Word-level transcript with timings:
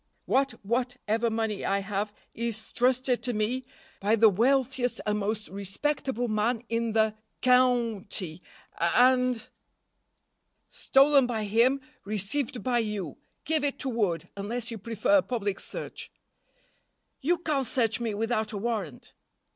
"What 0.25 0.53
what 0.65 0.97
ever 1.07 1.29
money 1.29 1.63
I 1.63 1.81
have 1.81 2.11
is 2.33 2.71
trusted 2.71 3.21
to 3.21 3.33
me 3.33 3.65
by 3.99 4.15
the 4.15 4.29
wealthiest 4.29 4.99
and 5.05 5.19
most 5.19 5.47
respectable 5.49 6.27
man 6.27 6.63
in 6.69 6.93
the 6.93 7.13
cou 7.43 8.01
nty, 8.09 8.41
and" 8.79 9.47
"Stolen 10.81 11.27
by 11.27 11.43
him, 11.43 11.81
received 12.03 12.63
by 12.63 12.79
you! 12.79 13.19
Give 13.45 13.63
it 13.63 13.77
to 13.77 13.89
Wood, 13.89 14.27
unless 14.35 14.71
you 14.71 14.79
prefer 14.79 15.17
a 15.17 15.21
public 15.21 15.59
search." 15.59 16.11
"You 17.19 17.37
can't 17.37 17.67
search 17.67 17.99
me 17.99 18.15
without 18.15 18.53
a 18.53 18.57
warrant." 18.57 19.13